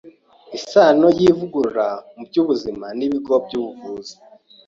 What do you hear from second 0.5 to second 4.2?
Isano y’Ivugurura mu by’Ubuzima n’Ibigo by’Ubuvuzi